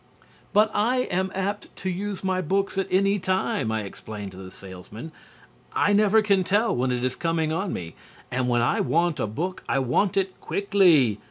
"But 0.51 0.71
I 0.73 1.01
am 1.11 1.31
apt 1.35 1.67
to 1.75 1.87
use 1.91 2.23
my 2.23 2.41
books 2.41 2.75
at 2.79 2.87
any 2.89 3.19
time," 3.19 3.71
I 3.71 3.81
explain 3.83 4.31
to 4.31 4.37
the 4.37 4.49
salesman. 4.49 5.11
"I 5.73 5.93
never 5.93 6.23
can 6.23 6.43
tell 6.43 6.75
when 6.75 6.91
it 6.91 7.05
is 7.05 7.15
coming 7.15 7.51
on 7.53 7.71
me. 7.71 7.93
And 8.31 8.49
when 8.49 8.63
I 8.63 8.79
want 8.79 9.19
a 9.19 9.27
book 9.27 9.63
I 9.69 9.77
want 9.77 10.17
it 10.17 10.39
quickly. 10.41 11.19